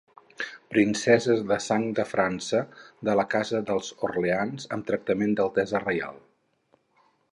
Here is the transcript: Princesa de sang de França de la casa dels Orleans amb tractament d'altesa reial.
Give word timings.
Princesa 0.75 1.33
de 1.51 1.57
sang 1.65 1.83
de 1.99 2.05
França 2.13 2.61
de 3.09 3.15
la 3.19 3.27
casa 3.35 3.61
dels 3.69 3.91
Orleans 4.09 4.67
amb 4.77 4.89
tractament 4.89 5.37
d'altesa 5.43 5.83
reial. 5.89 6.19